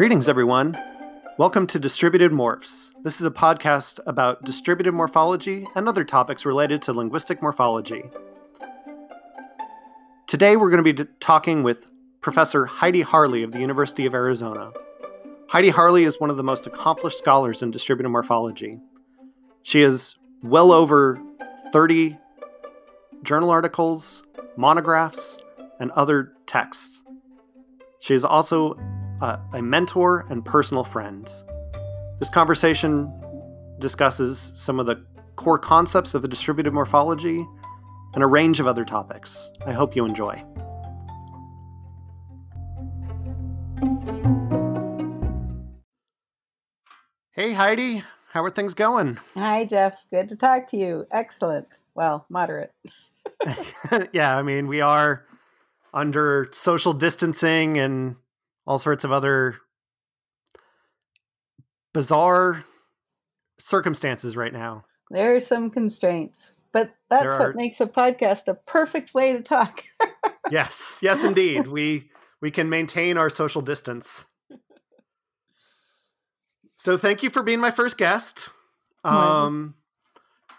[0.00, 0.82] Greetings, everyone.
[1.36, 2.90] Welcome to Distributed Morphs.
[3.02, 8.04] This is a podcast about distributed morphology and other topics related to linguistic morphology.
[10.26, 11.92] Today, we're going to be talking with
[12.22, 14.72] Professor Heidi Harley of the University of Arizona.
[15.48, 18.80] Heidi Harley is one of the most accomplished scholars in distributed morphology.
[19.60, 21.20] She has well over
[21.74, 22.16] 30
[23.22, 24.22] journal articles,
[24.56, 25.42] monographs,
[25.78, 27.04] and other texts.
[27.98, 28.78] She is also
[29.20, 31.30] a, a mentor and personal friend.
[32.18, 33.12] This conversation
[33.78, 35.04] discusses some of the
[35.36, 37.46] core concepts of a distributed morphology
[38.14, 39.50] and a range of other topics.
[39.66, 40.44] I hope you enjoy.
[47.32, 48.02] Hey, Heidi.
[48.32, 49.18] How are things going?
[49.34, 49.96] Hi, Jeff.
[50.10, 51.06] Good to talk to you.
[51.10, 51.66] Excellent.
[51.94, 52.72] Well, moderate.
[54.12, 55.24] yeah, I mean, we are
[55.92, 58.16] under social distancing and
[58.66, 59.56] all sorts of other
[61.92, 62.64] bizarre
[63.58, 64.84] circumstances right now.
[65.10, 67.38] There are some constraints, but that's are...
[67.38, 69.84] what makes a podcast a perfect way to talk.
[70.50, 71.66] yes, yes, indeed.
[71.66, 74.24] we we can maintain our social distance.
[76.76, 78.48] So thank you for being my first guest.
[79.04, 79.74] Um,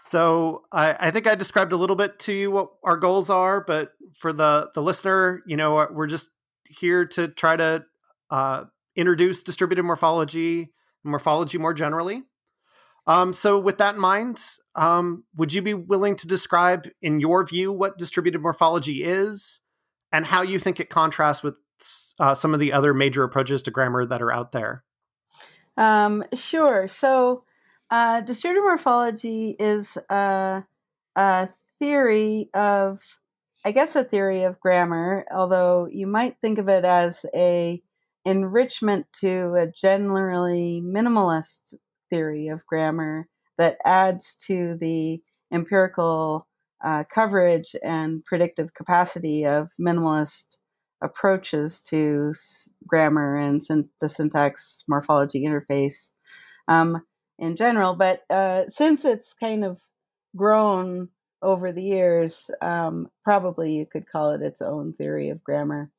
[0.04, 3.60] so I, I, think I described a little bit to you what our goals are,
[3.60, 6.30] but for the the listener, you know, we're just
[6.68, 7.84] here to try to
[8.32, 8.64] uh,
[8.96, 10.72] introduce distributed morphology,
[11.04, 12.22] morphology more generally.
[13.06, 14.42] Um, so, with that in mind,
[14.74, 19.60] um, would you be willing to describe, in your view, what distributed morphology is
[20.12, 21.56] and how you think it contrasts with
[22.20, 24.84] uh, some of the other major approaches to grammar that are out there?
[25.76, 26.88] Um, sure.
[26.88, 27.44] So,
[27.90, 30.64] uh, distributed morphology is a,
[31.16, 31.48] a
[31.80, 33.02] theory of,
[33.64, 37.82] I guess, a theory of grammar, although you might think of it as a
[38.24, 41.74] enrichment to a generally minimalist
[42.10, 43.26] theory of grammar
[43.58, 45.20] that adds to the
[45.52, 46.46] empirical
[46.84, 50.56] uh, coverage and predictive capacity of minimalist
[51.02, 52.32] approaches to
[52.86, 53.62] grammar and
[54.00, 56.10] the syntax morphology interface
[56.68, 57.02] um,
[57.38, 57.94] in general.
[57.94, 59.80] But uh, since it's kind of
[60.36, 61.08] grown
[61.42, 65.90] over the years, um, probably you could call it its own theory of grammar.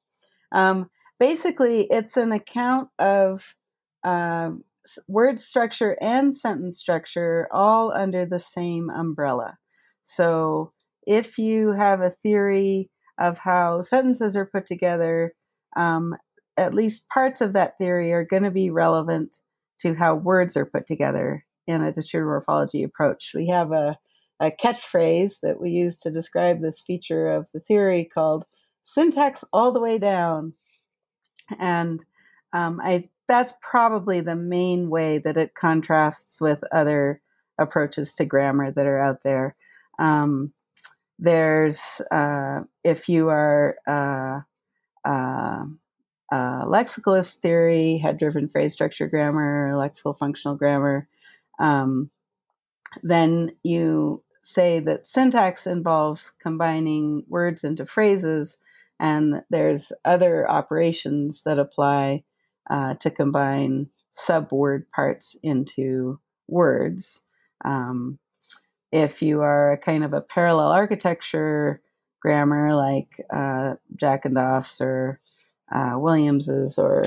[0.52, 0.90] Um,
[1.24, 3.56] basically, it's an account of
[4.04, 4.50] uh,
[5.08, 9.58] word structure and sentence structure all under the same umbrella.
[10.04, 10.74] So,
[11.08, 15.34] if you have a theory of how sentences are put together,
[15.78, 16.14] um,
[16.58, 19.34] at least parts of that theory are going to be relevant
[19.80, 23.32] to how words are put together in a distributed morphology approach.
[23.34, 23.98] We have a,
[24.42, 28.44] a catchphrase that we use to describe this feature of the theory called
[28.82, 30.54] syntax all the way down
[31.60, 32.04] and
[32.54, 37.22] um, I that's probably the main way that it contrasts with other
[37.60, 39.56] approaches to grammar that are out there.
[40.00, 40.54] Um,
[41.20, 44.42] there's uh, if you are uh,
[45.06, 45.66] uh,
[46.66, 51.08] lexicalist theory, head-driven phrase structure grammar, lexical functional grammar,
[51.60, 52.10] um,
[53.04, 58.58] then you say that syntax involves combining words into phrases
[59.04, 62.24] and there's other operations that apply
[62.70, 67.20] uh, to combine subword parts into words.
[67.66, 68.18] Um,
[68.94, 71.82] if you are a kind of a parallel architecture
[72.22, 75.20] grammar like uh, Jackendoff's or
[75.76, 77.04] uh, Williams's or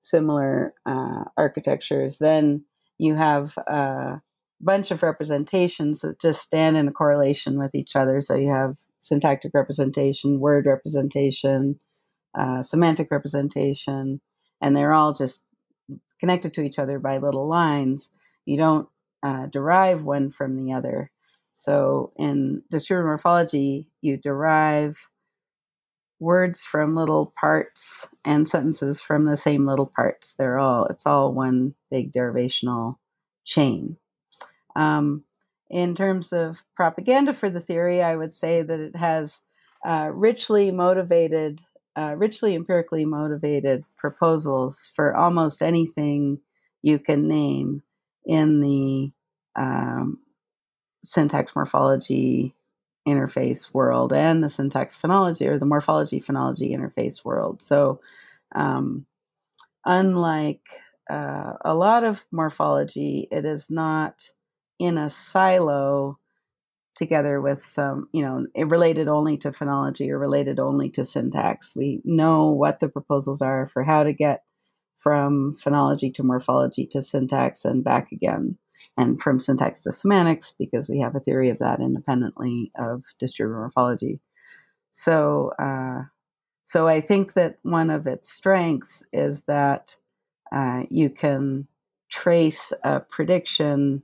[0.00, 2.64] similar uh, architectures, then
[2.96, 4.22] you have a
[4.64, 8.20] bunch of representations that just stand in a correlation with each other.
[8.20, 11.78] So you have syntactic representation, word representation,
[12.38, 14.20] uh, semantic representation,
[14.60, 15.44] and they're all just
[16.20, 18.10] connected to each other by little lines.
[18.46, 18.88] You don't
[19.22, 21.10] uh, derive one from the other.
[21.54, 24.98] So in distributed morphology, you derive
[26.20, 30.34] words from little parts and sentences from the same little parts.
[30.34, 32.96] They're all it's all one big derivational
[33.44, 33.96] chain.
[34.76, 35.24] Um,
[35.70, 39.40] in terms of propaganda for the theory, I would say that it has
[39.84, 41.60] uh, richly motivated,
[41.96, 46.38] uh, richly empirically motivated proposals for almost anything
[46.82, 47.82] you can name
[48.26, 49.10] in the
[49.56, 50.18] um,
[51.02, 52.54] syntax morphology
[53.06, 57.62] interface world and the syntax phonology or the morphology phonology interface world.
[57.62, 58.00] So,
[58.54, 59.06] um,
[59.84, 60.62] unlike
[61.10, 64.22] uh, a lot of morphology, it is not
[64.78, 66.18] in a silo
[66.94, 71.74] together with some, you know, related only to phonology or related only to syntax.
[71.74, 74.42] We know what the proposals are for how to get
[74.96, 78.56] from phonology to morphology to syntax and back again,
[78.96, 83.58] and from syntax to semantics because we have a theory of that independently of distributed
[83.58, 84.20] morphology.
[84.92, 86.02] So, uh,
[86.62, 89.96] so I think that one of its strengths is that
[90.52, 91.66] uh, you can
[92.08, 94.02] trace a prediction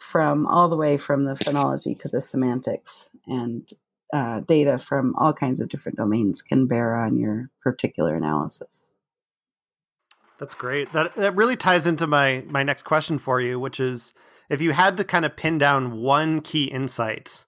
[0.00, 3.70] from all the way from the phonology to the semantics and
[4.12, 8.88] uh, data from all kinds of different domains can bear on your particular analysis.
[10.38, 10.90] That's great.
[10.92, 14.14] That that really ties into my my next question for you, which is
[14.48, 17.44] if you had to kind of pin down one key insight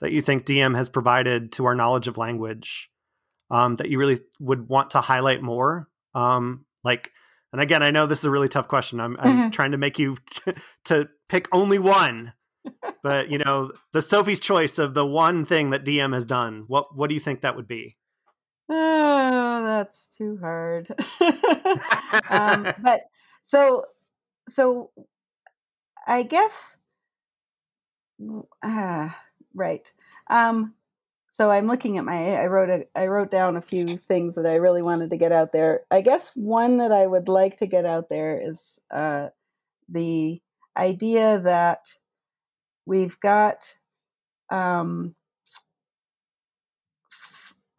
[0.00, 2.90] that you think DM has provided to our knowledge of language
[3.50, 7.12] um, that you really would want to highlight more, um, like
[7.52, 9.00] and again, I know this is a really tough question.
[9.00, 9.50] I'm, I'm mm-hmm.
[9.50, 10.52] trying to make you t-
[10.86, 12.32] to pick only one,
[13.02, 16.64] but you know, the Sophie's choice of the one thing that DM has done.
[16.66, 17.96] What what do you think that would be?
[18.68, 20.88] Oh, that's too hard.
[22.30, 23.02] um, but
[23.42, 23.84] so
[24.48, 24.90] so,
[26.06, 26.76] I guess,
[28.62, 29.10] uh,
[29.54, 29.92] right.
[30.28, 30.74] Um,
[31.32, 34.44] so I'm looking at my I wrote a I wrote down a few things that
[34.44, 35.80] I really wanted to get out there.
[35.90, 39.28] I guess one that I would like to get out there is uh,
[39.88, 40.42] the
[40.76, 41.86] idea that
[42.84, 43.64] we've got
[44.50, 45.14] um,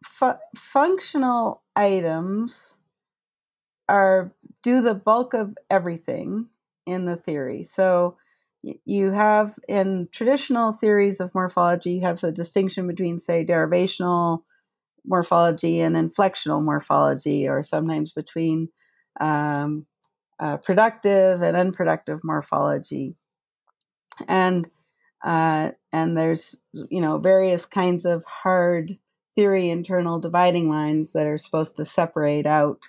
[0.03, 2.75] fu- functional items
[3.87, 4.33] are
[4.63, 6.47] do the bulk of everything
[6.87, 7.61] in the theory.
[7.61, 8.17] So
[8.63, 14.43] you have in traditional theories of morphology, you have a distinction between, say, derivational
[15.05, 18.69] morphology and inflectional morphology, or sometimes between
[19.19, 19.85] um,
[20.39, 23.15] uh, productive and unproductive morphology.
[24.27, 24.69] And
[25.23, 28.97] uh, and there's you know various kinds of hard
[29.35, 32.81] theory internal dividing lines that are supposed to separate out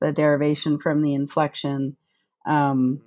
[0.00, 1.96] the derivation from the inflection.
[2.46, 3.02] Um,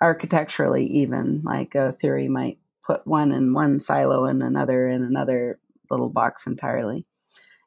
[0.00, 5.58] architecturally even like a theory might put one in one silo and another in another
[5.90, 7.04] little box entirely.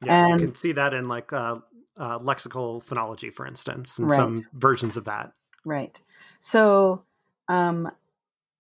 [0.02, 1.58] Yeah and, you can see that in like uh,
[1.98, 4.16] uh, lexical phonology for instance and right.
[4.16, 5.34] some versions of that.
[5.66, 6.02] Right.
[6.40, 7.04] So
[7.48, 7.92] um,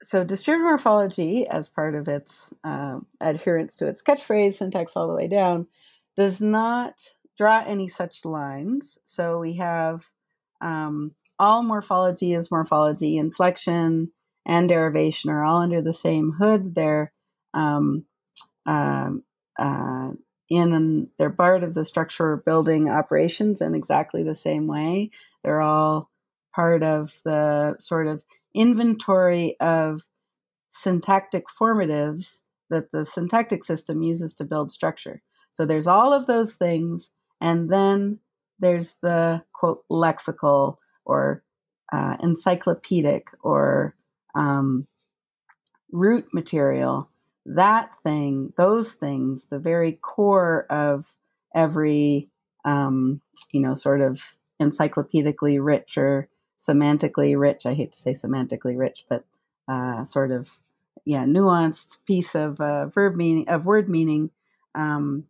[0.03, 5.13] so distributed morphology as part of its uh, adherence to its catchphrase syntax all the
[5.13, 5.67] way down
[6.15, 7.01] does not
[7.37, 8.97] draw any such lines.
[9.05, 10.03] So we have
[10.59, 13.17] um, all morphology is morphology.
[13.17, 14.11] Inflection
[14.45, 16.75] and derivation are all under the same hood.
[16.75, 17.11] They're
[17.53, 18.05] um,
[18.67, 19.23] um
[19.57, 20.11] uh,
[20.49, 25.09] in they're part of the structure building operations in exactly the same way.
[25.43, 26.11] They're all
[26.53, 28.23] part of the sort of
[28.53, 30.03] inventory of
[30.69, 35.23] syntactic formatives that the syntactic system uses to build structure.
[35.53, 37.09] So there's all of those things,
[37.41, 38.19] and then
[38.59, 41.43] there's the quote lexical or
[41.91, 43.95] uh, encyclopedic or
[44.35, 44.87] um,
[45.91, 47.09] root material,
[47.45, 51.05] that thing, those things, the very core of
[51.53, 52.29] every,
[52.65, 53.21] um,
[53.51, 54.21] you know, sort of
[54.61, 59.25] encyclopedically rich or semantically rich, I hate to say semantically rich, but
[59.67, 60.49] uh, sort of,
[61.05, 64.29] yeah, nuanced piece of uh, verb meaning, of word meaning,
[64.75, 65.23] um,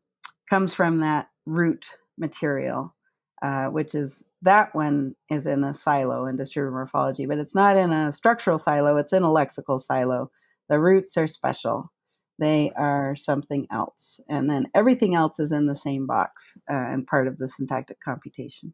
[0.49, 1.85] comes from that root
[2.17, 2.93] material,
[3.41, 7.77] uh, which is that one is in a silo in distributed morphology, but it's not
[7.77, 10.31] in a structural silo, it's in a lexical silo.
[10.69, 11.91] The roots are special.
[12.39, 14.19] They are something else.
[14.27, 17.99] And then everything else is in the same box uh, and part of the syntactic
[17.99, 18.73] computation.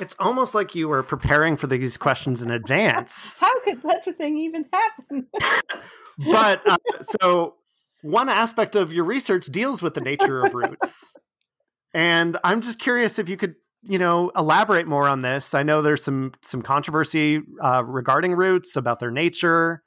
[0.00, 3.38] It's almost like you were preparing for these questions in advance.
[3.40, 5.26] How could such a thing even happen?
[6.32, 7.54] but uh, so
[8.02, 11.14] one aspect of your research deals with the nature of roots.
[11.92, 15.54] And I'm just curious if you could, you know, elaborate more on this.
[15.54, 19.82] I know there's some some controversy uh, regarding roots about their nature,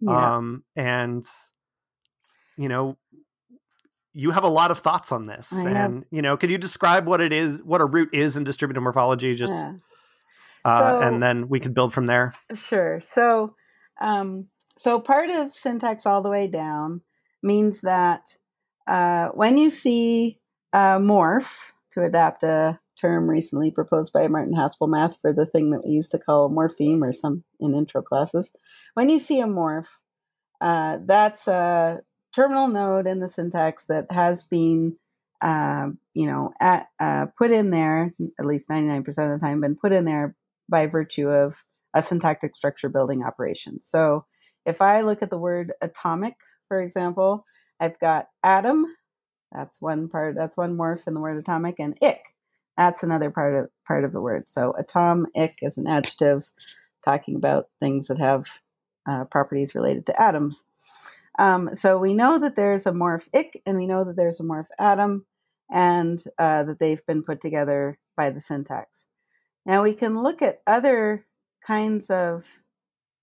[0.00, 0.36] yeah.
[0.36, 1.24] um, and
[2.56, 2.96] you know,
[4.12, 5.52] you have a lot of thoughts on this.
[5.52, 6.04] I and have...
[6.10, 9.34] you know, could you describe what it is, what a root is in distributed morphology,
[9.34, 9.74] just, yeah.
[10.64, 12.34] uh, so, and then we could build from there.
[12.54, 13.00] Sure.
[13.00, 13.54] So,
[14.00, 14.46] um,
[14.76, 17.00] so part of syntax all the way down
[17.42, 18.36] means that
[18.88, 20.40] uh, when you see
[20.72, 25.84] uh, morph to adapt a term recently proposed by Martin Haspelmath for the thing that
[25.84, 28.54] we used to call morpheme or some in intro classes.
[28.94, 29.86] When you see a morph,
[30.60, 32.00] uh, that's a
[32.34, 34.96] terminal node in the syntax that has been,
[35.40, 39.76] uh, you know, at, uh, put in there, at least 99% of the time, been
[39.76, 40.34] put in there
[40.68, 43.80] by virtue of a syntactic structure building operation.
[43.80, 44.26] So
[44.66, 46.34] if I look at the word atomic,
[46.66, 47.46] for example,
[47.80, 48.86] I've got atom
[49.52, 50.34] that's one part.
[50.36, 52.22] That's one morph in the word atomic, and ic.
[52.76, 54.48] that's another part of part of the word.
[54.48, 56.50] So atom atomic is an adjective
[57.04, 58.46] talking about things that have
[59.08, 60.64] uh, properties related to atoms.
[61.38, 64.44] Um, so we know that there's a morph ik, and we know that there's a
[64.44, 65.26] morph atom,
[65.70, 69.08] and uh, that they've been put together by the syntax.
[69.66, 71.26] Now we can look at other
[71.66, 72.46] kinds of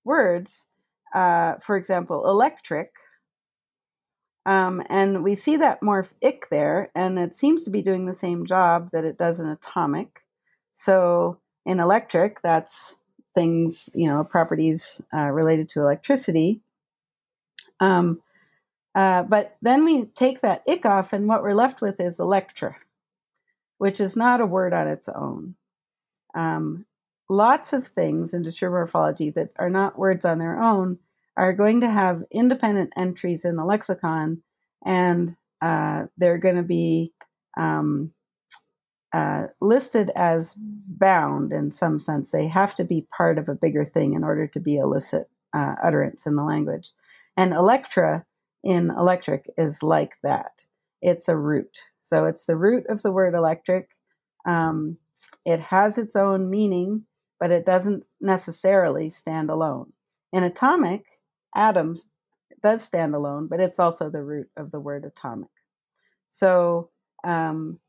[0.05, 0.67] words.
[1.15, 2.91] Uh, for example, electric.
[4.45, 8.13] Um, and we see that morph ik there, and it seems to be doing the
[8.13, 10.23] same job that it does in atomic.
[10.73, 12.95] So in electric, that's
[13.33, 16.61] things, you know, properties uh, related to electricity.
[17.79, 18.21] Um,
[18.93, 22.75] uh, but then we take that ik off, and what we're left with is electra,
[23.79, 25.55] which is not a word on its own.
[26.35, 26.85] Um,
[27.29, 30.99] lots of things in distributive morphology that are not words on their own
[31.37, 34.41] are going to have independent entries in the lexicon,
[34.85, 37.13] and uh, they're going to be
[37.57, 38.11] um,
[39.13, 42.31] uh, listed as bound in some sense.
[42.31, 45.75] They have to be part of a bigger thing in order to be illicit uh,
[45.81, 46.91] utterance in the language.
[47.37, 48.25] And electra
[48.63, 50.65] in electric is like that.
[51.01, 51.79] It's a root.
[52.01, 53.89] So it's the root of the word electric.
[54.45, 54.97] Um,
[55.45, 57.05] it has its own meaning,
[57.39, 59.93] but it doesn't necessarily stand alone.
[60.33, 61.05] In atomic,
[61.55, 62.05] atoms
[62.61, 65.49] does stand alone, but it's also the root of the word atomic.
[66.29, 66.89] So
[67.23, 67.79] um,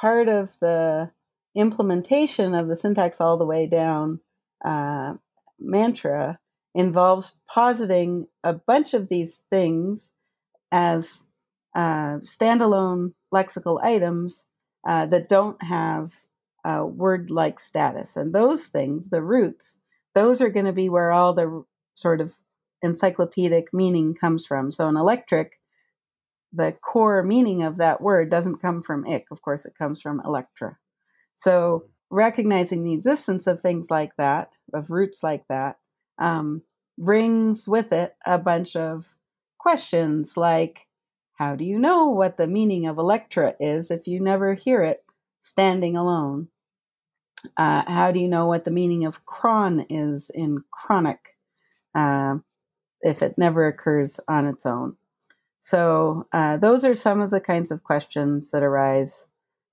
[0.00, 1.10] part of the
[1.54, 4.20] implementation of the syntax all the way down
[4.64, 5.14] uh,
[5.58, 6.38] mantra
[6.74, 10.12] involves positing a bunch of these things
[10.70, 11.24] as
[11.74, 14.44] uh, standalone lexical items
[14.86, 16.12] uh, that don't have
[16.84, 18.16] word like status.
[18.16, 19.78] And those things, the roots,
[20.14, 21.64] those are going to be where all the
[21.94, 22.34] sort of
[22.82, 24.72] encyclopedic meaning comes from.
[24.72, 25.58] So, an electric
[26.52, 29.26] the core meaning of that word doesn't come from ik.
[29.30, 30.78] Of course, it comes from electra.
[31.34, 35.76] So recognizing the existence of things like that, of roots like that,
[36.18, 36.62] um,
[36.96, 39.06] brings with it a bunch of
[39.58, 40.86] questions like,
[41.34, 45.04] how do you know what the meaning of electra is if you never hear it
[45.42, 46.48] standing alone?
[47.56, 51.36] Uh, how do you know what the meaning of cron is in chronic
[51.94, 52.36] uh,
[53.02, 54.96] if it never occurs on its own?
[55.60, 59.26] So, uh, those are some of the kinds of questions that arise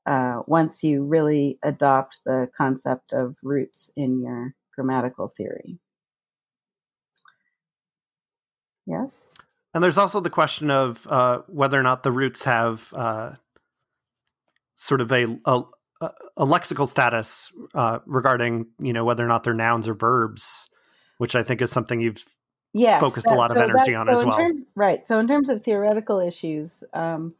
[0.05, 5.77] uh, once you really adopt the concept of roots in your grammatical theory.
[8.85, 9.29] Yes?
[9.73, 13.33] And there's also the question of uh, whether or not the roots have uh,
[14.75, 15.63] sort of a, a,
[16.37, 20.69] a lexical status uh, regarding, you know, whether or not they're nouns or verbs,
[21.17, 22.23] which I think is something you've
[22.73, 24.37] yes, focused that, a lot so of energy on so as well.
[24.37, 25.07] Term, right.
[25.07, 27.33] So in terms of theoretical issues, um,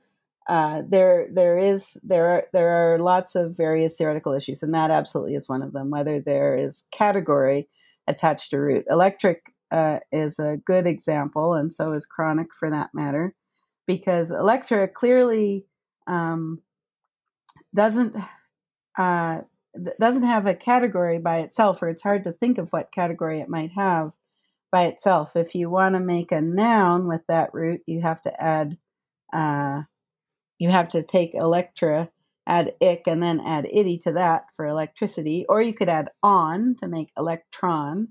[0.48, 4.92] uh, there there is there are there are lots of various theoretical issues, and that
[4.92, 5.90] absolutely is one of them.
[5.90, 7.68] Whether there is category
[8.08, 12.90] attached to root, electric uh, is a good example, and so is chronic for that
[12.94, 13.34] matter,
[13.88, 15.66] because electra clearly
[16.08, 16.62] um,
[17.74, 18.16] doesn't.
[18.98, 19.42] Uh,
[20.00, 23.50] doesn't have a category by itself, or it's hard to think of what category it
[23.50, 24.14] might have
[24.74, 25.36] by itself.
[25.36, 28.76] If you want to make a noun with that root, you have to add,
[29.32, 29.84] uh,
[30.58, 32.10] you have to take electra,
[32.48, 35.46] add ick, and then add itty to that for electricity.
[35.48, 38.08] Or you could add on to make electron,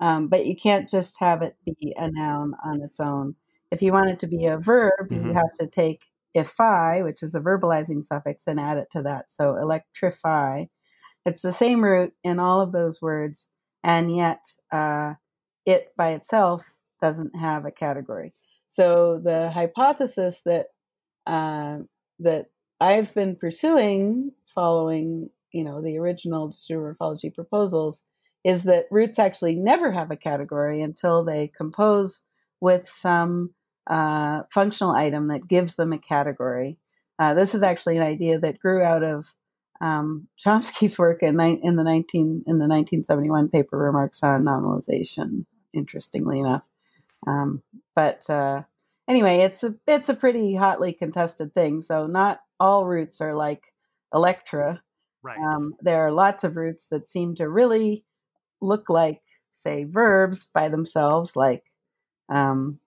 [0.00, 3.34] um, but you can't just have it be a noun on its own.
[3.70, 5.26] If you want it to be a verb, mm-hmm.
[5.26, 9.30] you have to take ify, which is a verbalizing suffix, and add it to that.
[9.30, 10.64] So electrify.
[11.26, 13.50] It's the same root in all of those words,
[13.84, 15.14] and yet uh,
[15.68, 18.32] it by itself doesn't have a category.
[18.68, 20.68] So the hypothesis that
[21.26, 21.78] uh,
[22.20, 22.46] that
[22.80, 28.02] I've been pursuing, following you know the original distributive morphology proposals,
[28.44, 32.22] is that roots actually never have a category until they compose
[32.60, 33.50] with some
[33.88, 36.78] uh, functional item that gives them a category.
[37.18, 39.26] Uh, this is actually an idea that grew out of
[39.82, 46.40] um, Chomsky's work in, in the 19 in the 1971 paper remarks on nominalization interestingly
[46.40, 46.66] enough.
[47.26, 47.62] Um,
[47.94, 48.62] but uh,
[49.08, 51.82] anyway, it's a it's a pretty hotly contested thing.
[51.82, 53.72] So not all roots are like
[54.14, 54.82] Electra.
[55.22, 55.38] Right.
[55.38, 58.04] Um, there are lots of roots that seem to really
[58.60, 59.20] look like,
[59.50, 61.64] say, verbs by themselves, like
[62.28, 62.78] um,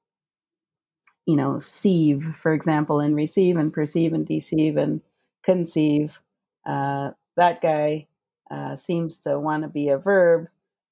[1.25, 5.01] you know, sieve, for example, and receive and perceive and deceive and
[5.43, 6.19] conceive.
[6.65, 8.07] Uh, that guy
[8.49, 10.47] uh, seems to want to be a verb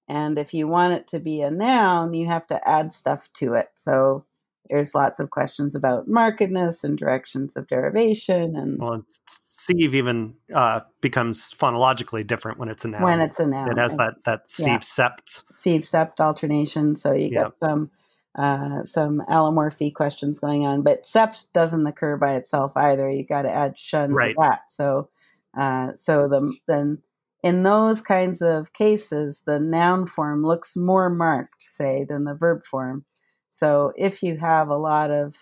[0.09, 3.53] and if you want it to be a noun, you have to add stuff to
[3.53, 3.69] it.
[3.75, 4.25] So
[4.69, 10.81] there's lots of questions about markedness and directions of derivation and well sieve even uh,
[11.01, 14.41] becomes phonologically different when it's a noun when it's a noun it has that that
[14.49, 14.77] sieve Yeah.
[14.79, 17.45] sept sieve sept alternation so you Yeah.
[17.45, 17.91] get some
[18.37, 23.41] uh, some allomorphy questions going on but sept doesn't occur by itself either you got
[23.43, 24.35] to add shun Right.
[24.35, 25.09] to that so
[25.57, 26.99] uh, so the then
[27.43, 32.63] in those kinds of cases the noun form looks more marked say than the verb
[32.63, 33.05] form
[33.49, 35.35] so if you have a lot of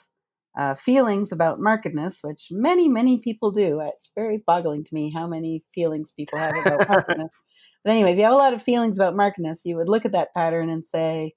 [0.57, 5.27] uh, feelings about markedness, which many, many people do, it's very boggling to me how
[5.27, 7.29] many feelings people have about markedness.
[7.83, 10.13] But anyway, if you have a lot of feelings about markedness, you would look at
[10.13, 11.33] that pattern and say,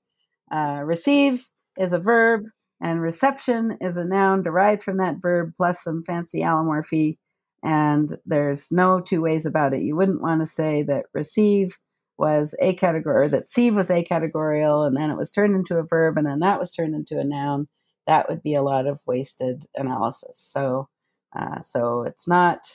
[0.50, 1.46] uh, receive
[1.78, 2.44] is a verb,
[2.82, 7.18] and reception is a noun derived from that verb plus some fancy allomorphy.
[7.62, 9.82] And there's no two ways about it.
[9.82, 11.78] You wouldn't want to say that receive
[12.18, 15.76] was a category, or that sieve was a categorial, and then it was turned into
[15.76, 17.68] a verb, and then that was turned into a noun.
[18.06, 20.38] That would be a lot of wasted analysis.
[20.38, 20.88] So,
[21.38, 22.66] uh, so it's not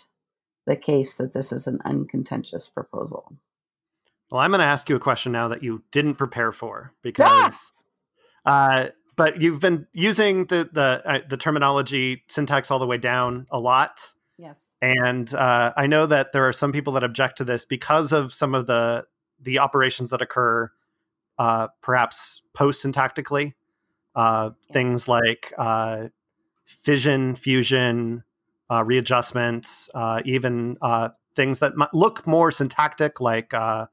[0.66, 3.38] the case that this is an uncontentious proposal.
[4.32, 7.72] well i'm going to ask you a question now that you didn't prepare for because
[8.46, 13.48] uh, but you've been using the the uh, the terminology syntax all the way down
[13.50, 14.14] a lot.
[14.82, 18.34] And uh, I know that there are some people that object to this because of
[18.34, 19.06] some of the
[19.42, 20.72] the operations that occur,
[21.38, 23.54] uh, perhaps post syntactically,
[24.16, 24.74] uh, Yeah.
[24.74, 26.08] things like uh,
[26.66, 28.24] fission, fusion,
[28.70, 33.88] uh, readjustments, uh, even uh, things that might look more syntactic, like uh,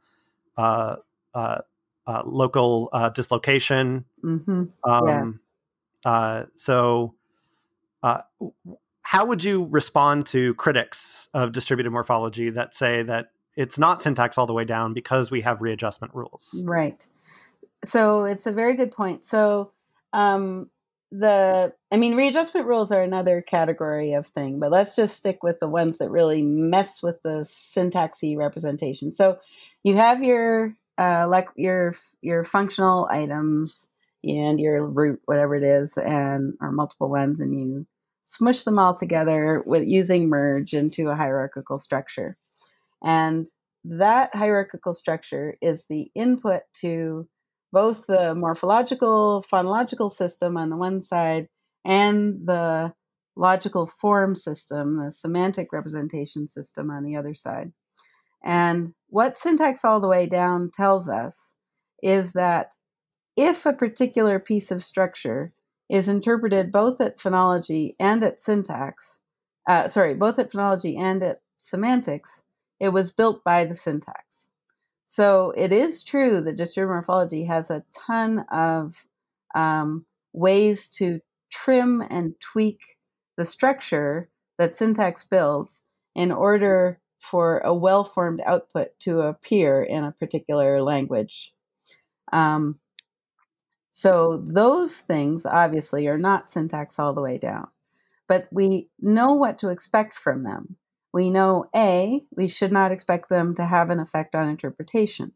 [0.56, 0.96] uh,
[1.34, 1.58] uh,
[2.06, 4.04] uh, local uh, dislocation.
[4.22, 5.40] hmm Um,
[6.04, 7.14] uh, so,
[8.02, 8.22] uh,
[9.02, 14.38] how would you respond to critics of distributed morphology that say that it's not syntax
[14.38, 16.62] all the way down because we have readjustment rules?
[16.64, 17.06] Right.
[17.84, 19.24] So it's a very good point.
[19.24, 19.72] So
[20.12, 20.70] um,
[21.10, 25.60] the, I mean, readjustment rules are another category of thing, but let's just stick with
[25.60, 29.12] the ones that really mess with the syntaxy representation.
[29.12, 29.38] So
[29.82, 33.88] you have your uh, like your your functional items
[34.24, 37.86] and your root, whatever it is, and or multiple ones, and you
[38.22, 42.36] smush them all together with using merge into a hierarchical structure.
[43.02, 43.48] And
[43.84, 47.28] that hierarchical structure is the input to
[47.72, 51.48] both the morphological, phonological system on the one side
[51.84, 52.94] and the
[53.34, 57.72] logical form system, the semantic representation system on the other side.
[58.44, 61.54] And what syntax all the way down tells us
[62.02, 62.72] is that
[63.36, 65.52] if a particular piece of structure
[65.92, 69.20] is interpreted both at phonology and at syntax,
[69.68, 72.42] uh, sorry, both at phonology and at semantics,
[72.80, 74.48] it was built by the syntax.
[75.04, 78.94] So it is true that distributed morphology has a ton of
[79.54, 82.80] um, ways to trim and tweak
[83.36, 85.82] the structure that syntax builds
[86.14, 91.52] in order for a well formed output to appear in a particular language.
[92.32, 92.78] Um,
[93.94, 97.68] so those things obviously are not syntax all the way down,
[98.26, 100.76] but we know what to expect from them.
[101.12, 105.32] We know A, we should not expect them to have an effect on interpretation.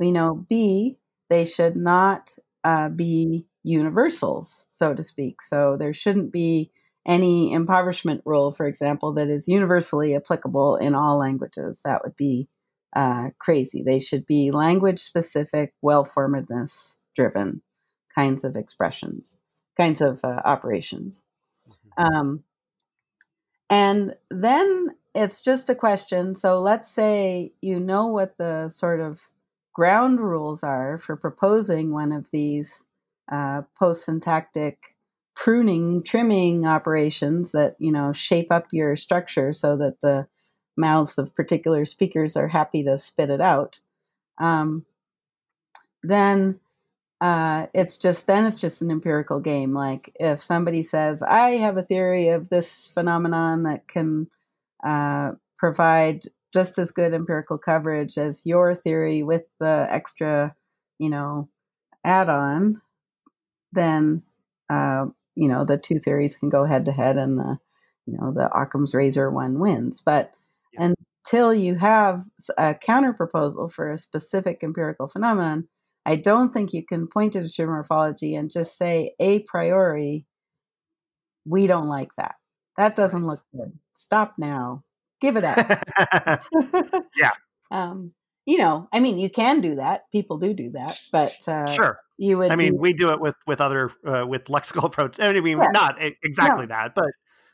[0.00, 5.42] We know B, they should not uh, be universals, so to speak.
[5.42, 6.70] So there shouldn't be
[7.06, 11.82] any impoverishment rule, for example, that is universally applicable in all languages.
[11.84, 12.48] That would be
[12.96, 13.82] uh, crazy.
[13.82, 17.60] They should be language specific, well formedness driven
[18.14, 19.38] kinds of expressions,
[19.76, 21.24] kinds of uh, operations.
[21.96, 22.42] Um,
[23.70, 26.34] and then it's just a question.
[26.34, 29.20] So let's say you know what the sort of
[29.72, 32.84] ground rules are for proposing one of these
[33.30, 34.96] uh, post syntactic
[35.34, 40.26] pruning, trimming operations that you know shape up your structure so that the
[40.76, 43.80] mouths of particular speakers are happy to spit it out.
[44.38, 44.84] Um,
[46.02, 46.58] then
[47.22, 49.74] uh, it's just then it's just an empirical game.
[49.74, 54.28] Like if somebody says, "I have a theory of this phenomenon that can
[54.84, 60.56] uh, provide just as good empirical coverage as your theory with the extra,
[61.00, 61.50] you know,
[62.04, 62.82] add-on,"
[63.72, 64.22] then
[64.70, 67.58] uh, you know the two theories can go head to head, and the
[68.06, 70.00] you know the Occam's razor one wins.
[70.04, 70.34] But
[70.72, 70.94] Yeah.
[71.26, 72.24] until you have
[72.58, 75.68] a counter proposal for a specific empirical phenomenon,
[76.04, 80.26] I don't think you can point to distributed morphology and just say a priori,
[81.44, 82.34] we don't like that.
[82.76, 83.78] That doesn't look good.
[83.94, 84.84] Stop now.
[85.20, 87.04] Give it up.
[87.16, 87.30] Yeah.
[87.70, 88.12] Um,
[88.44, 90.02] you know, I mean, you can do that.
[90.12, 92.00] People do do that, but uh, sure.
[92.18, 92.50] you would.
[92.50, 95.18] I mean, be, we do it with with other uh, with lexical approach.
[95.18, 95.68] I mean, yeah.
[95.72, 96.74] not exactly no.
[96.74, 97.06] that, but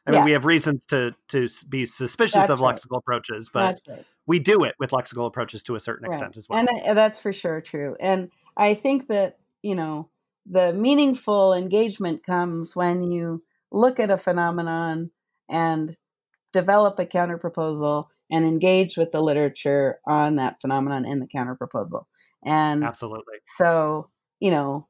[0.09, 0.25] I mean, yeah.
[0.25, 2.75] we have reasons to to be suspicious that's of right.
[2.75, 4.05] lexical approaches, but right.
[4.27, 6.15] we do it with lexical approaches to a certain right.
[6.15, 6.59] extent as well.
[6.59, 7.95] And I, that's for sure true.
[8.01, 10.11] And I think that you know
[10.45, 15.11] the meaningful engagement comes when you look at a phenomenon
[15.49, 15.97] and
[16.53, 22.05] develop a counterproposal and engage with the literature on that phenomenon in the counterproposal.
[22.45, 23.37] And absolutely.
[23.45, 24.87] So, you know,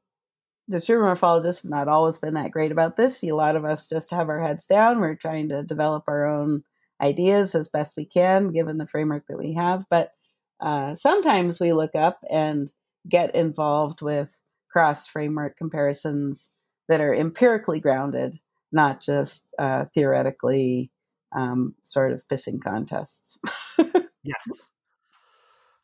[0.69, 3.23] distributed morphologists have not always been that great about this.
[3.23, 4.99] A lot of us just have our heads down.
[4.99, 6.63] We're trying to develop our own
[7.01, 9.85] ideas as best we can, given the framework that we have.
[9.89, 10.11] But
[10.59, 12.71] uh, sometimes we look up and
[13.09, 14.39] get involved with
[14.71, 16.51] cross framework comparisons
[16.87, 18.39] that are empirically grounded,
[18.71, 20.91] not just uh, theoretically
[21.35, 23.37] um, sort of pissing contests.
[24.23, 24.69] yes.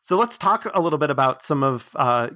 [0.02, 2.30] So let's talk a little bit about some of uh,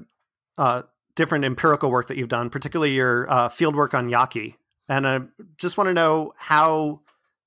[0.57, 0.83] uh,
[1.15, 4.55] different empirical work that you've done, particularly your uh, field work on Yaqui.
[4.87, 5.19] And I
[5.57, 7.01] just want to know how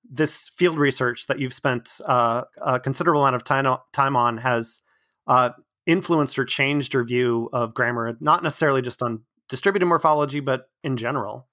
[0.08, 4.82] this field research that you've spent uh, a considerable amount of time, time on has
[5.26, 5.50] uh,
[5.86, 10.96] influenced or changed your view of grammar, not necessarily just on distributed morphology, but in
[10.96, 11.48] general.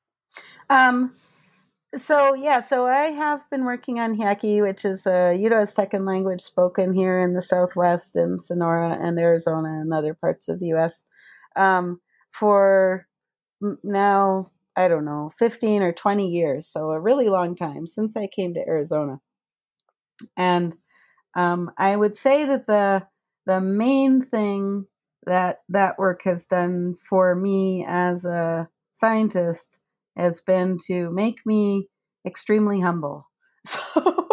[0.69, 1.13] Um,
[1.95, 6.93] so yeah, so I have been working on Yaqui, which is a Uto-Aztecan language spoken
[6.93, 11.03] here in the Southwest, in Sonora and Arizona, and other parts of the U.S.
[11.55, 11.99] Um,
[12.31, 13.07] for
[13.83, 18.27] now, I don't know, fifteen or twenty years, so a really long time since I
[18.27, 19.19] came to Arizona.
[20.37, 20.75] And
[21.35, 23.07] um, I would say that the
[23.49, 24.85] the main thing
[25.25, 29.79] that that work has done for me as a scientist
[30.15, 31.89] has been to make me
[32.25, 33.27] extremely humble.
[33.65, 34.27] So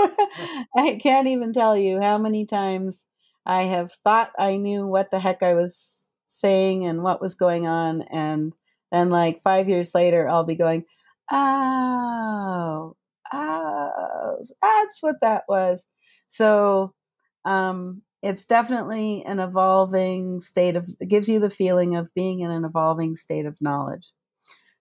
[0.76, 3.07] I can't even tell you how many times
[3.46, 7.66] I have thought I knew what the heck I was saying and what was going
[7.66, 8.02] on.
[8.02, 8.55] And
[8.92, 10.85] then, like five years later, I'll be going,
[11.33, 12.96] oh,
[13.33, 15.87] oh, that's what that was.
[16.29, 16.92] So
[17.46, 22.50] um, it's definitely an evolving state of, it gives you the feeling of being in
[22.50, 24.12] an evolving state of knowledge.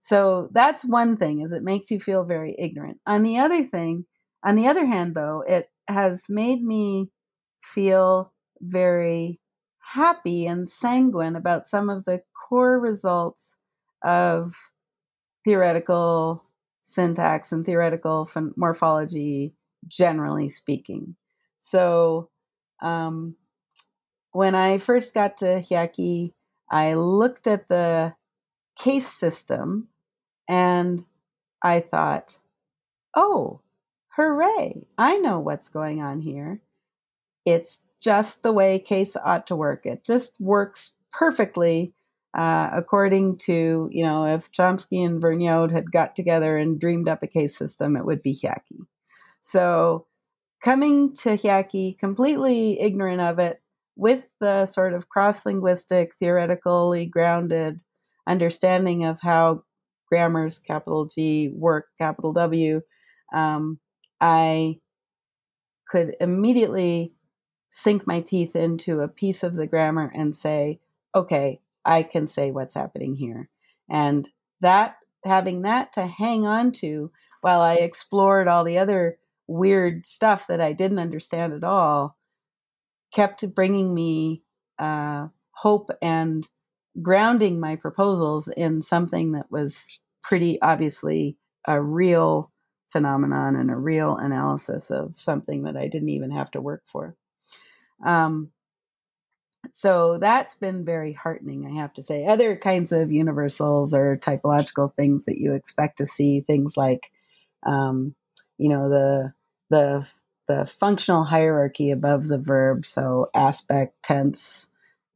[0.02, 3.00] So that's one thing is it makes you feel very ignorant.
[3.08, 4.06] On the other thing,
[4.44, 7.10] on the other hand though, it has made me
[7.62, 9.40] feel very
[9.80, 13.58] happy and sanguine about some of the core results
[14.04, 14.54] of
[15.44, 16.44] theoretical
[16.82, 19.56] syntax and theoretical morphology
[19.88, 21.16] generally speaking.
[21.60, 22.30] So
[22.86, 23.36] um,
[24.32, 26.34] when I first got to Yaqui,
[26.70, 28.14] I looked at the
[28.78, 29.88] case system
[30.48, 31.04] and
[31.64, 32.38] I thought,
[33.16, 33.62] oh,
[34.10, 36.62] hooray, I know what's going on here.
[37.44, 39.86] It's just the way case ought to work.
[39.86, 41.94] It just works perfectly
[42.36, 47.24] uh, according to, you know, if Chomsky and Vergniaud had got together and dreamed up
[47.24, 48.82] a case system, it would be Yaqui.
[49.42, 50.06] So
[50.66, 53.62] coming to Yaqui completely ignorant of it
[53.96, 57.84] with the sort of cross linguistic, theoretically grounded
[58.28, 59.64] understanding of how
[60.10, 62.82] grammars, capital G, work, capital W,
[63.32, 63.80] um,
[64.20, 64.80] I
[65.88, 67.14] could immediately
[67.70, 70.80] sink my teeth into a piece of the grammar and say,
[71.14, 73.50] okay, I can say what's happening here.
[73.88, 74.28] And
[74.62, 80.48] that, having that to hang on to while I explored all the other weird stuff
[80.48, 82.18] that I didn't understand at all,
[83.14, 84.44] kept bringing me
[84.80, 86.48] uh, hope and
[87.02, 92.52] grounding my proposals in something that was pretty obviously a real
[92.90, 97.16] phenomenon and a real analysis of something that I didn't even have to work for.
[98.04, 98.52] Um,
[99.72, 102.26] so that's been very heartening, I have to say.
[102.26, 107.12] Other kinds of universals or typological things that you expect to see, things like,
[107.66, 108.16] um,
[108.58, 109.34] you know, the
[109.70, 110.08] the
[110.48, 114.70] the functional hierarchy above the verb, so aspect, tense,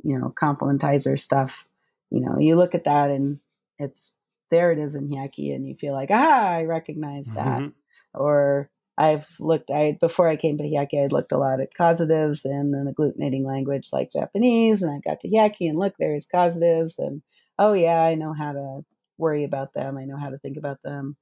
[0.03, 1.67] you know, complementizer stuff
[2.09, 3.39] you know, you look at that and
[3.77, 4.13] it's
[4.49, 7.59] there it is in Yaqui and you feel like, ah, I recognize that.
[7.59, 8.19] Mm-hmm.
[8.19, 12.45] Or I've looked, I before I came to Yaqui, I'd looked a lot at causatives
[12.45, 16.97] in an agglutinating language like Japanese, and I got to Yaqui and look, there's causatives,
[16.97, 17.21] and
[17.59, 18.85] oh yeah, I know how to
[19.17, 19.97] worry about them.
[19.97, 21.15] I know how to think about them.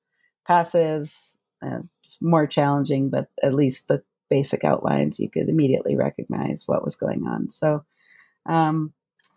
[0.47, 1.79] Passives, uh,
[2.21, 7.25] more challenging, but at least the basic outlines you could immediately recognize what was going
[7.25, 7.49] on.
[7.49, 7.83] So,
[8.45, 8.93] um,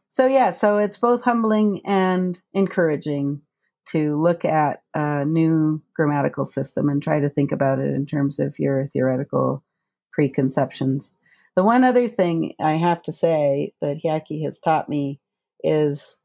[0.08, 3.42] so yeah, so it's both humbling and encouraging
[3.88, 8.38] to look at a new grammatical system and try to think about it in terms
[8.38, 9.64] of your theoretical
[10.12, 11.12] preconceptions.
[11.56, 15.20] The one other thing I have to say that Yaqui has taught me
[15.62, 16.16] is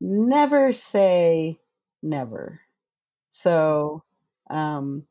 [0.00, 1.58] never say
[2.02, 2.60] never.
[3.30, 4.02] So,
[4.50, 5.04] um,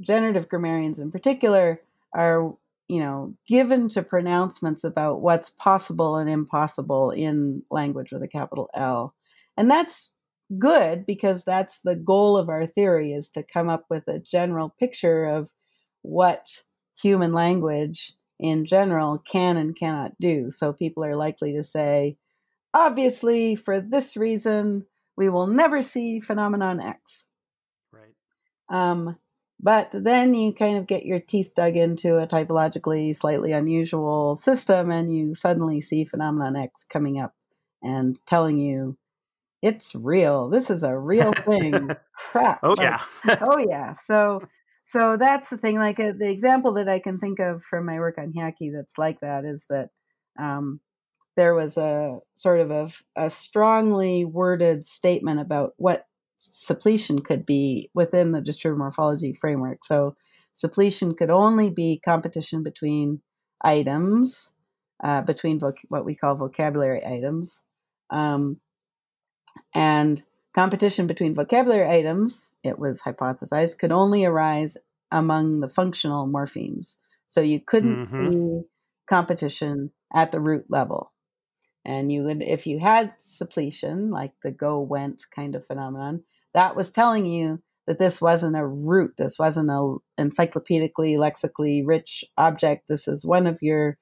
[0.00, 1.80] generative grammarians in particular
[2.14, 2.54] are,
[2.88, 8.70] you know, given to pronouncements about what's possible and impossible in language with a capital
[8.74, 9.14] L.
[9.56, 10.12] And that's
[10.58, 14.74] good because that's the goal of our theory is to come up with a general
[14.78, 15.50] picture of
[16.02, 16.46] what
[17.00, 20.50] human language in general can and cannot do.
[20.50, 22.16] So people are likely to say,
[22.72, 24.86] obviously, for this reason,
[25.16, 27.26] we will never see phenomenon X.
[28.70, 29.16] Um,
[29.60, 34.90] but then you kind of get your teeth dug into a typologically slightly unusual system,
[34.90, 37.34] and you suddenly see phenomenon X coming up
[37.82, 38.96] and telling you
[39.62, 40.48] it's real.
[40.48, 41.90] This is a real thing.
[42.14, 42.60] Crap.
[42.62, 43.02] Oh yeah.
[43.40, 43.92] oh yeah.
[43.92, 44.42] So
[44.84, 45.76] so that's the thing.
[45.76, 48.96] Like uh, the example that I can think of from my work on Hiaki that's
[48.96, 49.90] like that is that
[50.38, 50.80] um,
[51.36, 56.06] there was a sort of a, a strongly worded statement about what
[56.38, 59.84] suppletion could be within the distributed morphology framework.
[59.84, 60.16] So
[60.52, 63.20] suppletion could only be competition between
[63.62, 64.54] items,
[65.02, 67.62] uh, between voc- what we call vocabulary items.
[68.10, 68.60] Um,
[69.74, 70.22] and
[70.54, 74.76] competition between vocabulary items, it was hypothesized, could only arise
[75.10, 76.96] among the functional morphemes.
[77.28, 78.30] So you couldn't mm-hmm.
[78.30, 78.60] see
[79.08, 81.12] competition at the root level.
[81.88, 86.22] And you would, if you had suppletion, like the go went kind of phenomenon,
[86.52, 89.14] that was telling you that this wasn't a root.
[89.16, 92.88] This wasn't a encyclopedically, lexically rich object.
[92.88, 93.96] This is one of your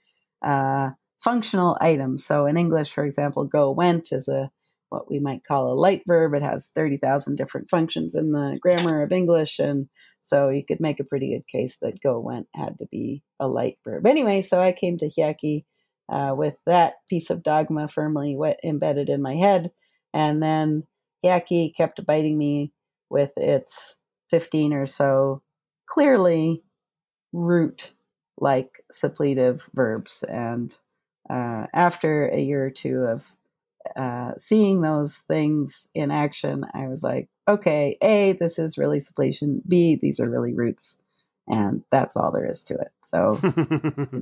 [0.45, 2.27] uh, functional items.
[2.27, 4.51] So in English, for example, go went is a
[4.89, 6.35] what we might call a light verb.
[6.35, 9.61] It has 30,000 different functions in the grammar of English.
[9.61, 9.89] And
[10.23, 13.47] so you could make a pretty good case that go went had to be a
[13.47, 14.07] light verb.
[14.07, 15.65] Anyway, so I came to Hiaki
[16.09, 19.71] uh, with that piece of dogma firmly wet, embedded in my head.
[20.15, 20.85] And then
[21.23, 22.73] Yaqui kept biting me
[23.11, 23.97] with its
[24.31, 25.43] 15 or so
[25.87, 26.63] clearly
[27.33, 27.93] root
[28.39, 30.25] like suppletive verbs.
[30.29, 30.77] And
[31.29, 33.25] uh, after a year or two of
[33.97, 39.63] uh, seeing those things in action, I was like, okay, A, this is really suppletion.
[39.67, 41.01] B, these are really roots.
[41.49, 42.91] And that's all there is to it.
[43.03, 43.39] So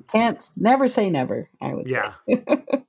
[0.12, 2.14] can't never say never, I would yeah.
[2.28, 2.44] say.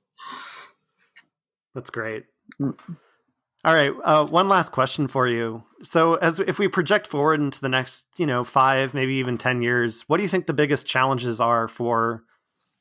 [1.74, 2.24] that's great.
[2.60, 2.76] Mm.
[3.66, 5.64] All right, uh, one last question for you.
[5.82, 9.60] So, as if we project forward into the next, you know, five, maybe even ten
[9.60, 12.22] years, what do you think the biggest challenges are for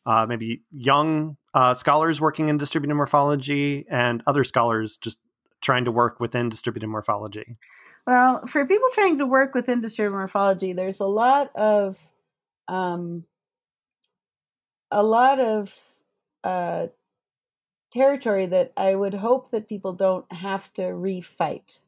[0.06, 5.18] uh, maybe young uh, scholars working in distributed morphology and other scholars just
[5.60, 7.58] trying to work within distributed morphology?
[8.08, 11.98] Well, for people trying to work with distributed morphology, there's a lot of
[12.68, 13.26] um,
[14.92, 15.74] a lot of
[16.44, 16.88] uh,
[17.92, 21.80] territory that I would hope that people don't have to refight.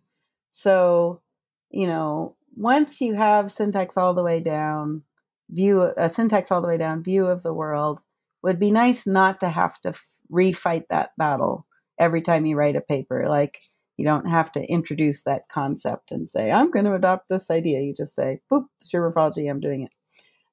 [0.52, 1.22] So,
[1.70, 5.04] you know, once you have syntax all the way down,
[5.50, 8.02] view a syntax all the way down, view of the world,
[8.44, 9.94] would be nice not to have to
[10.32, 11.66] refight that battle
[12.00, 13.26] every time you write a paper.
[13.28, 13.60] Like
[13.98, 17.82] you don't have to introduce that concept and say, I'm going to adopt this idea.
[17.82, 19.92] You just say, boop, morphology, I'm doing it.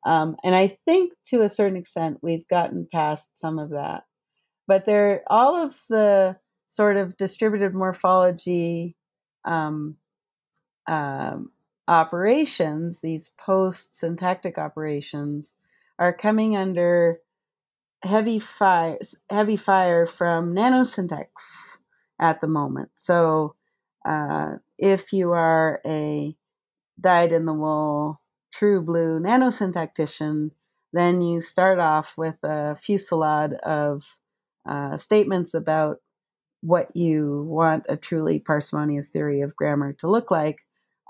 [0.07, 4.05] Um, and I think to a certain extent, we've gotten past some of that.
[4.67, 8.97] But there, all of the sort of distributed morphology
[9.45, 9.97] um,
[10.87, 11.51] um,
[11.87, 15.55] operations, these post syntactic operations,
[15.99, 17.21] are coming under
[18.03, 18.99] heavy fire,
[19.31, 21.27] heavy fire from nanosyntax
[22.21, 22.91] at the moment.
[22.95, 23.55] So,
[24.05, 26.37] uh, if you are a
[27.01, 28.21] dyed in the wool,
[28.53, 30.51] true blue nanosyntactician,
[30.93, 34.03] then you start off with a fusillade of
[34.69, 35.97] uh, statements about
[36.61, 40.59] what you want a truly parsimonious theory of grammar to look like,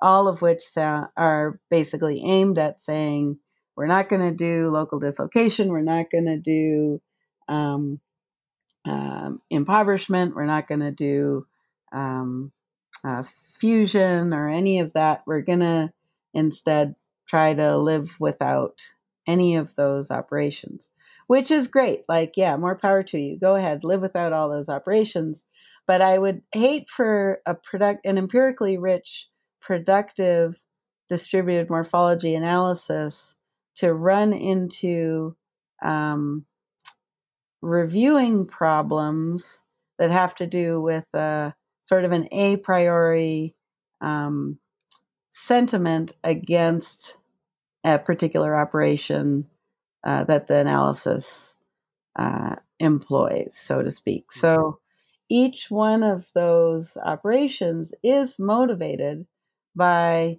[0.02, 3.38] all of which sound, are basically aimed at saying
[3.76, 5.68] we're not going to do local dislocation.
[5.68, 7.00] We're not going to do
[7.48, 8.00] um,
[8.84, 10.34] um, impoverishment.
[10.34, 11.46] We're not going to do
[11.92, 12.52] um,
[13.04, 13.22] uh,
[13.58, 15.22] fusion or any of that.
[15.26, 15.92] We're going to
[16.32, 16.94] instead
[17.26, 18.80] try to live without
[19.26, 20.90] any of those operations,
[21.26, 22.04] which is great.
[22.08, 23.38] Like, yeah, more power to you.
[23.38, 25.44] Go ahead, live without all those operations.
[25.86, 29.28] But I would hate for a product, an empirically rich,
[29.60, 30.56] productive,
[31.08, 33.36] distributed morphology analysis
[33.76, 35.36] to run into
[35.82, 36.46] um,
[37.64, 39.62] reviewing problems
[39.98, 41.50] that have to do with uh,
[41.82, 43.54] sort of an a priori
[44.00, 44.58] um,
[45.30, 47.18] sentiment against
[47.82, 49.46] a particular operation
[50.04, 51.56] uh, that the analysis
[52.16, 54.30] uh, employs, so to speak.
[54.30, 54.78] So
[55.30, 59.26] each one of those operations is motivated
[59.74, 60.38] by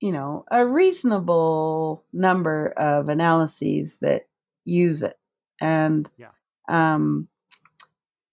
[0.00, 4.26] you know a reasonable number of analyses that
[4.64, 5.18] use it
[5.60, 6.28] and yeah.
[6.68, 7.28] Um,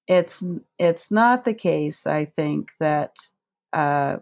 [0.08, 0.44] it's
[0.78, 3.16] it's not the case i think that
[3.74, 4.18] uh,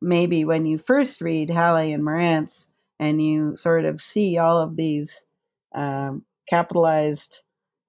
[0.00, 2.66] maybe when you first read Halle and Marantz
[2.98, 5.26] and you sort of see all of these
[5.74, 7.42] um, capitalized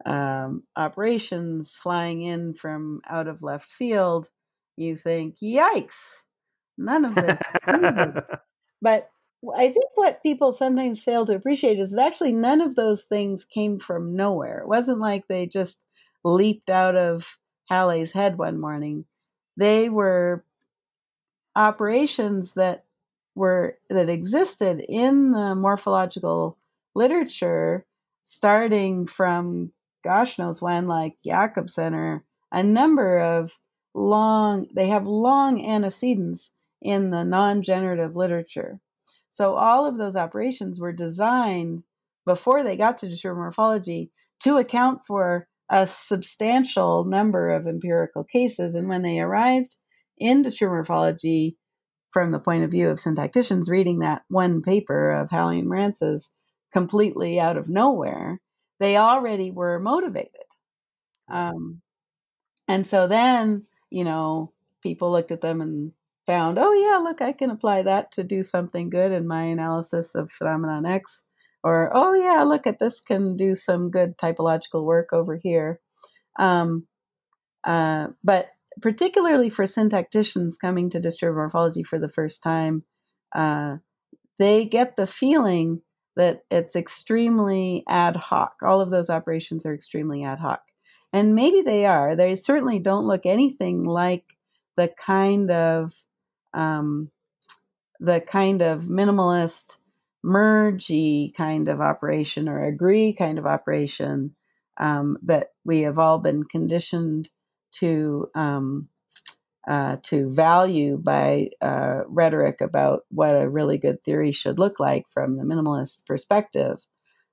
[0.05, 4.29] um, operations flying in from out of left field,
[4.75, 5.95] you think, yikes,
[6.77, 7.39] none of this.
[8.81, 9.09] but
[9.55, 13.79] I think what people sometimes fail to appreciate is actually none of those things came
[13.79, 14.59] from nowhere.
[14.59, 15.83] It wasn't like they just
[16.23, 17.37] leaped out of
[17.69, 19.05] Halle's head one morning.
[19.55, 20.43] They were
[21.55, 22.85] operations that
[23.35, 26.57] were that existed in the morphological
[26.95, 27.85] literature
[28.23, 29.71] starting from
[30.03, 33.57] gosh knows when like Jakobson or a number of
[33.93, 38.79] long they have long antecedents in the non-generative literature
[39.37, 41.83] so all of those operations were designed
[42.25, 44.09] before they got to distributive morphology
[44.41, 49.77] to account for a substantial number of empirical cases and when they arrived
[50.17, 51.55] in distributive morphology
[52.09, 56.31] from the point of view of syntacticians reading that one paper of Halle and Marantz's
[56.73, 58.41] completely out of nowhere,
[58.79, 60.31] they already were motivated.
[61.29, 61.83] Um,
[62.67, 65.91] and so then, you know, people looked at them and
[66.27, 70.13] found, oh, yeah, look, I can apply that to do something good in my analysis
[70.13, 71.23] of phenomenon X.
[71.63, 75.79] Or, oh, yeah, look at this can do some good typological work over here.
[76.37, 76.85] Um,
[77.63, 78.49] uh, but
[78.81, 82.83] particularly for syntacticians coming to distributive morphology for the first time,
[83.33, 83.77] uh,
[84.37, 85.81] they get the feeling
[86.15, 88.53] that it's extremely ad hoc.
[88.61, 90.61] All of those operations are extremely ad hoc.
[91.13, 92.15] And maybe they are.
[92.15, 94.25] They certainly don't look anything like
[94.75, 95.93] the kind of
[96.53, 97.11] um,
[97.99, 99.77] the kind of minimalist
[100.25, 104.35] mergey kind of operation or agree kind of operation
[104.77, 107.29] um, that we have all been conditioned
[107.71, 108.89] to um,
[109.67, 115.07] uh, to value by uh, rhetoric about what a really good theory should look like
[115.09, 116.77] from the minimalist perspective.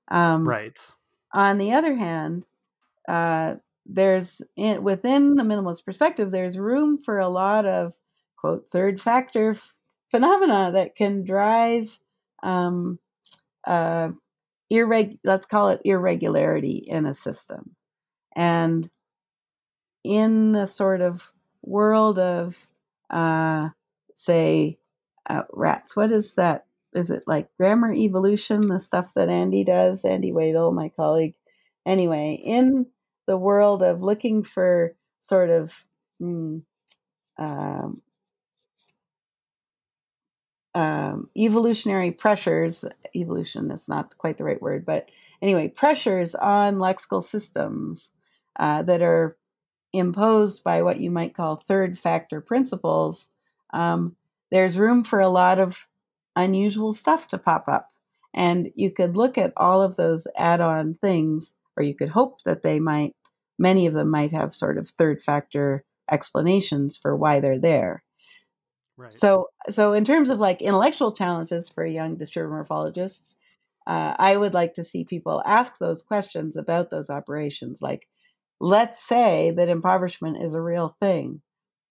[0.09, 0.77] Um, right.
[1.33, 2.45] On the other hand,
[3.07, 7.93] uh, there's in, within the minimalist perspective, there's room for a lot of
[8.45, 9.57] quote third factor
[10.11, 11.99] phenomena that can drive
[12.43, 12.99] um,
[13.65, 14.09] uh,
[14.71, 17.75] irreg- let's call it irregularity in a system,
[18.35, 18.89] and
[20.03, 22.55] in the sort of world of,
[23.09, 23.69] uh,
[24.13, 24.77] say,
[25.27, 25.95] uh, rats.
[25.95, 26.67] What is that?
[26.93, 30.05] Is it like grammar evolution, the stuff that Andy does?
[30.05, 31.33] Andy Wedel, my colleague.
[31.87, 32.85] Anyway, in
[33.25, 35.73] the world of looking for sort of
[36.21, 36.61] mm,
[40.75, 42.85] um, evolutionary pressures,
[43.15, 45.09] evolution is not quite the right word, but
[45.41, 48.11] anyway, pressures on lexical systems
[48.59, 49.37] uh, that are
[49.93, 53.29] imposed by what you might call third factor principles,
[53.73, 54.15] um,
[54.51, 55.87] there's room for a lot of
[56.35, 57.89] unusual stuff to pop up.
[58.33, 62.43] And you could look at all of those add on things, or you could hope
[62.43, 63.15] that they might,
[63.57, 68.03] many of them might have sort of third factor explanations for why they're there.
[68.97, 69.11] Right.
[69.11, 73.35] So, so in terms of like intellectual challenges for young distributive morphologists,
[73.87, 78.07] uh, I would like to see people ask those questions about those operations, like
[78.59, 81.41] let's say that impoverishment is a real thing.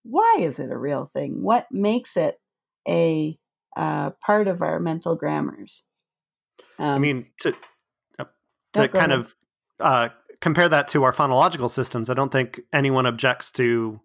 [0.03, 1.43] Why is it a real thing?
[1.43, 2.41] What makes it
[2.89, 3.39] a
[3.77, 5.85] uh, part of our mental grammars?
[6.79, 7.55] Um, I mean, to
[8.19, 8.25] uh,
[8.75, 9.21] to kind ahead.
[9.21, 9.35] of
[9.81, 10.09] uh,
[10.41, 14.01] compare that to our phonological systems, I don't think anyone objects to,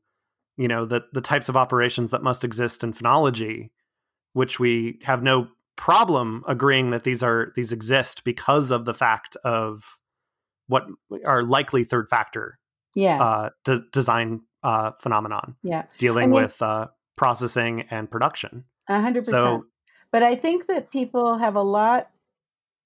[0.60, 3.70] you know, the the types of operations that must exist in phonology,
[4.34, 9.38] which we have no problem agreeing that these are these exist because of the fact
[9.46, 9.98] of
[10.68, 10.86] what
[11.26, 12.60] are likely third factor
[12.94, 13.24] yeah.
[13.24, 15.84] uh, de- design uh, phenomenon yeah.
[15.98, 18.66] Dealing I mean, with uh, processing and production.
[18.90, 19.66] 100% so,
[20.12, 22.10] but i think that people have a lot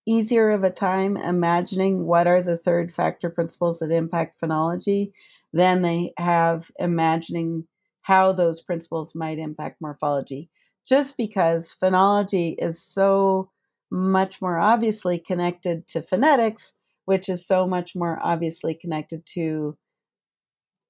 [0.06, 5.14] easier of a time imagining what are the third factor principles that impact phonology
[5.54, 7.68] than they have imagining
[8.01, 10.49] how those principles might impact morphology.
[10.88, 13.49] Just because phonology is so
[13.89, 16.74] much more obviously connected to phonetics
[17.06, 19.78] which is so much more obviously connected to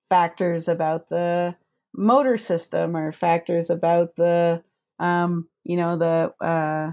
[0.09, 1.55] factors about the
[1.95, 4.63] motor system or factors about the
[4.99, 6.91] um, you know the uh,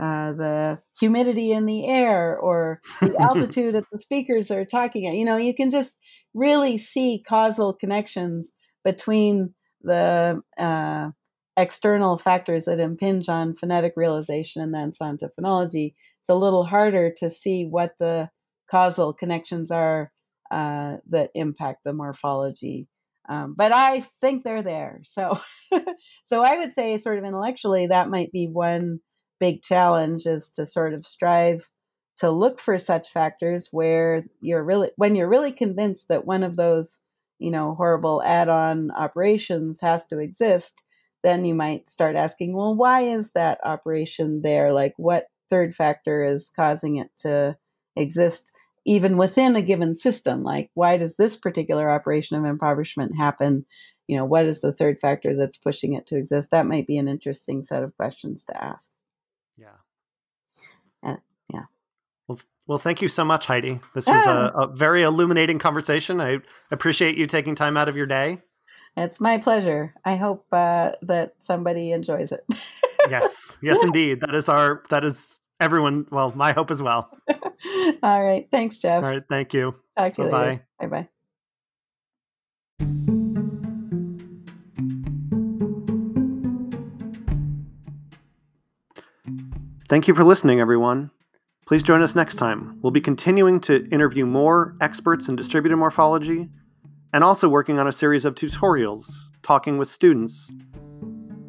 [0.00, 5.14] uh, the humidity in the air or the altitude that the speakers are talking at.
[5.14, 5.98] You know, you can just
[6.34, 8.52] really see causal connections
[8.84, 11.10] between the uh,
[11.56, 17.12] external factors that impinge on phonetic realization and then to phonology, it's a little harder
[17.18, 18.30] to see what the
[18.70, 20.10] causal connections are
[20.50, 22.88] uh, that impact the morphology.
[23.28, 25.00] Um, but I think they're there.
[25.04, 25.38] So,
[26.24, 29.00] so I would say, sort of intellectually, that might be one
[29.42, 31.68] big challenge is to sort of strive
[32.16, 36.54] to look for such factors where you're really when you're really convinced that one of
[36.54, 37.00] those
[37.40, 40.84] you know horrible add-on operations has to exist
[41.24, 44.72] then you might start asking well why is that operation there?
[44.72, 47.56] Like what third factor is causing it to
[47.96, 48.52] exist
[48.86, 50.44] even within a given system?
[50.44, 53.66] Like why does this particular operation of impoverishment happen?
[54.06, 56.52] You know what is the third factor that's pushing it to exist?
[56.52, 58.92] That might be an interesting set of questions to ask
[61.52, 61.64] yeah.
[62.28, 63.80] Well well thank you so much heidi.
[63.94, 66.20] This was a, a very illuminating conversation.
[66.20, 66.38] I
[66.70, 68.40] appreciate you taking time out of your day.
[68.96, 69.94] It's my pleasure.
[70.04, 72.44] I hope uh, that somebody enjoys it.
[73.08, 73.56] Yes.
[73.62, 74.20] Yes indeed.
[74.20, 77.10] That is our that is everyone well my hope as well.
[78.02, 78.46] All right.
[78.50, 79.02] Thanks jeff.
[79.02, 79.22] All right.
[79.28, 79.74] Thank you.
[79.96, 80.46] Talk to you Bye-bye.
[80.46, 80.66] later.
[80.80, 81.08] Bye bye
[89.88, 91.10] Thank you for listening, everyone.
[91.72, 92.78] Please join us next time.
[92.82, 96.50] We'll be continuing to interview more experts in distributed morphology
[97.14, 100.54] and also working on a series of tutorials talking with students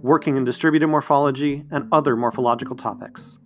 [0.01, 3.38] working in distributed morphology and other morphological topics.